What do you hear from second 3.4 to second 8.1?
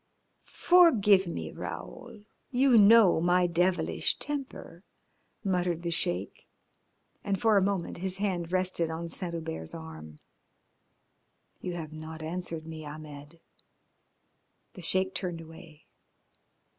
devilish temper," muttered the Sheik, and for a moment